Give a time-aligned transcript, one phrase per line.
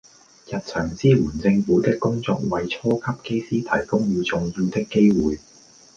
[0.47, 5.37] 日常支援政府的工作為初級機師提供了重要的機會